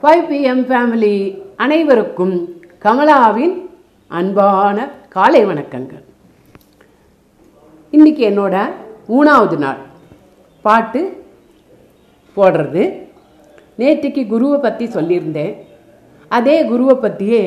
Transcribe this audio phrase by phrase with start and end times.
[0.00, 1.14] Five PM family
[1.56, 2.34] அனைவருக்கும்
[2.84, 3.54] கமலாவின்
[4.18, 6.02] அன்பான காலை வணக்கங்கள்.
[7.90, 8.56] இன்னைக்கு என்னோட
[9.08, 9.80] மூணாவது நாள்.
[10.66, 11.02] பாட்டு
[12.36, 12.84] போடுறது.
[13.78, 15.54] நேற்றுக்கு குருவை பற்றி சொல்லியிருந்தேன்.
[16.28, 17.42] அதே குருவை பற்றியே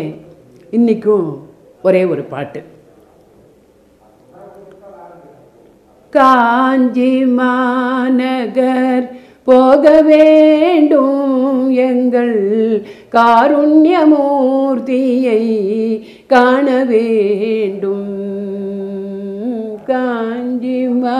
[0.72, 1.30] இன்றைக்கும்
[1.82, 2.62] ஒரே ஒரு பாட்டு.
[6.10, 9.08] காஞ்சி மாநகர்
[9.50, 11.22] போக வேண்டும்
[11.86, 12.36] எங்கள்
[13.16, 13.82] காருண்யமூர்த்தியை
[16.28, 18.12] காண வேண்டும்
[19.90, 21.20] காஞ்சிமா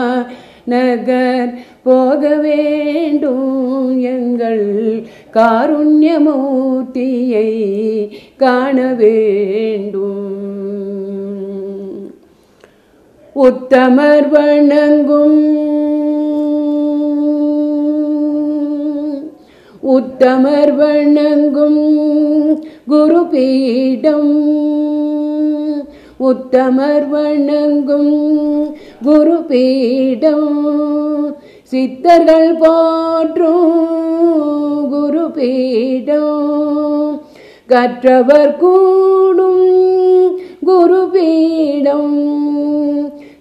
[0.66, 1.52] நகர்
[1.82, 3.58] போக வேண்டும்
[4.12, 4.66] எங்கள்
[5.36, 7.50] காருண்யமூர்த்தியை
[8.36, 10.26] காண வேண்டும்
[13.36, 15.38] உத்தமர் வணங்கும்
[19.82, 21.78] உத்தமர் வணங்கும்
[22.86, 24.32] குரு பீடம்
[26.20, 28.12] உத்தமர் வணங்கும்
[29.02, 30.50] குரு பீடம்
[31.72, 33.72] சித்தர்கள் போற்றும்
[34.90, 36.36] குரு பீடம்
[37.68, 39.66] கற்றவர் கூடும்
[40.62, 42.14] குரு பீடம்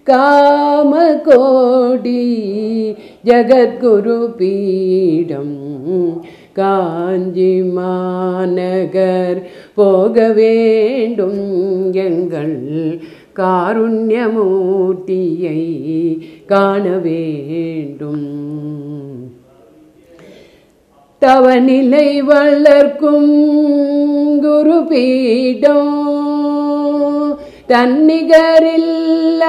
[0.08, 2.22] காம கோடி
[3.24, 5.58] ஜகத்குரு பீடம்
[6.54, 9.42] காஞ்சி மாநகர்
[9.76, 11.42] போக வேண்டும்
[12.04, 12.58] எங்கள்
[13.40, 15.60] காருண்யமூர்த்தியை
[16.46, 18.28] காண வேண்டும்
[21.22, 23.32] தவநிலை வளர்க்கும்
[24.42, 25.96] குரு பீடம்
[27.72, 29.44] தன்னிகரில்ல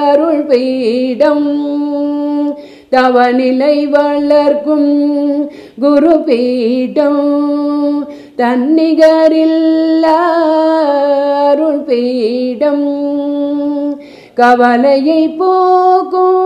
[0.00, 1.48] அருள் பீடம்
[2.94, 4.90] தவநிலை வளர்க்கும்
[5.80, 7.24] குரு பீடம்
[8.38, 10.06] தன்னிகரில்ல
[11.88, 12.86] பீடம்.
[14.34, 16.40] கவலையை போக்கும்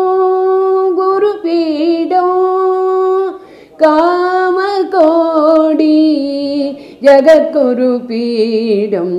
[0.94, 2.40] குரு பீடம்
[3.76, 4.58] காம
[4.94, 5.98] கோடி
[7.02, 9.18] ஜகக்குரு பீடம்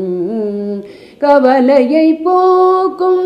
[1.19, 3.25] கவலையை போக்கும்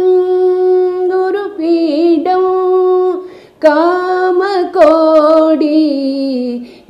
[3.65, 5.81] காம கோடி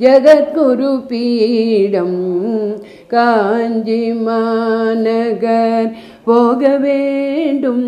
[0.00, 2.18] ஜகத்குரு பீடம்
[3.12, 5.90] காஞ்சி மாநகர்
[6.24, 7.86] போக வேண்டும்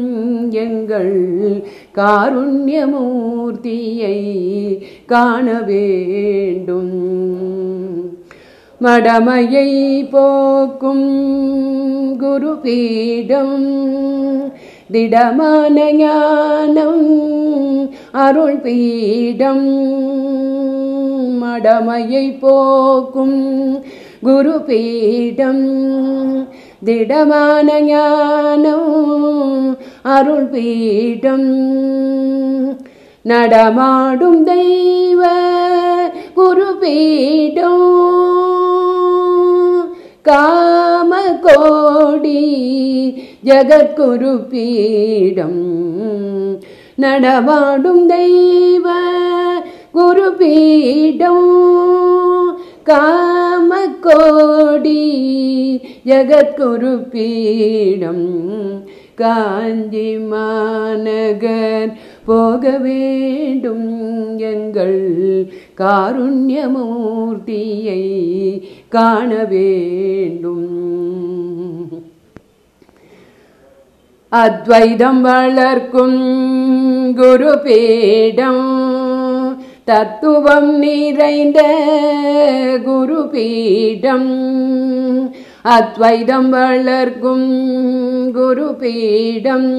[0.64, 1.14] எங்கள்
[1.94, 4.19] காருண்யமூர்த்தியை
[5.06, 6.94] காண வேண்டும்.
[8.80, 9.70] மடமையை
[10.10, 11.08] போக்கும்
[12.18, 13.58] குரு பீடம்
[14.92, 17.08] திடமான ஞானம்
[18.16, 19.66] அருள் பீடம்
[21.41, 23.38] மடமையை போக்கும்
[24.22, 25.65] குரு பீடம்
[26.87, 28.94] திடமான ஞானம்
[30.15, 31.49] அருள் பீடம்
[33.25, 35.22] நடமாடும் தெய்வ
[36.34, 37.87] குரு பீடம்
[40.27, 41.12] காம
[41.43, 42.41] கோடி
[43.43, 45.62] ஜகத்குரு பீடம்
[46.99, 48.87] நடவாடும் தெய்வ
[49.97, 51.49] குரு பீடம்
[52.83, 53.71] காம
[54.01, 55.03] கோடி
[56.09, 58.27] ஜகத்குரு பீடம்
[59.21, 61.93] காஞ்சி மாநகர்
[62.25, 63.89] போக வேண்டும்
[64.53, 64.99] எங்கள்
[65.81, 66.73] காருண்யமூர்த்தியை
[68.89, 70.69] காண வேண்டும்.
[74.36, 76.20] அத்வைதம் வளர்க்கும்
[77.19, 78.64] குரு பீடம்
[79.84, 81.60] தத்துவம் நிறைந்த
[82.86, 84.30] குரு பீடம்
[85.69, 87.47] அத்வைதம் வளர்க்கும்
[88.34, 89.70] குரு பீடம்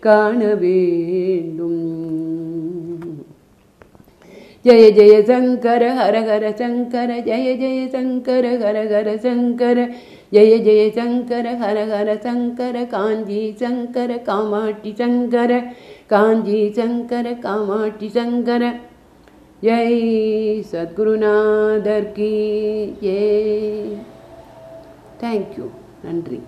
[0.00, 1.32] காண வேண்டும்.
[4.64, 9.88] ஜய ஜய சங்கர ஹர ஹர சங்கர ஜய ஜய சங்கர ஹர ஹர சங்கர
[10.32, 15.60] ஜய ஜய சங்கர ஹர ஹர சங்கர காஞ்சி சங்கர காமாட்சி சங்கர
[16.06, 18.64] காஞ்சி சங்கர காமாட்சி சங்கர
[19.62, 20.00] ஜெய்
[20.70, 22.32] சத்குருநாதர் கி
[23.02, 23.94] ஜெய்
[25.20, 25.68] தேங்க்யூ
[26.04, 26.40] நன்றி